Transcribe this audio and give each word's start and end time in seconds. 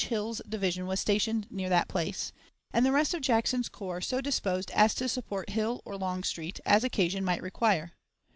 Hill's 0.03 0.41
division 0.49 0.87
was 0.87 0.99
stationed 0.99 1.45
near 1.51 1.69
that 1.69 1.87
place, 1.87 2.33
and 2.73 2.83
the 2.83 2.91
rest 2.91 3.13
of 3.13 3.21
Jackson's 3.21 3.69
corps 3.69 4.01
so 4.01 4.19
disposed 4.19 4.71
as 4.71 4.95
to 4.95 5.07
support 5.07 5.51
Hill 5.51 5.79
or 5.85 5.95
Longstreet, 5.95 6.59
as 6.65 6.83
occasion 6.83 7.23
might 7.23 7.43
require. 7.43 7.91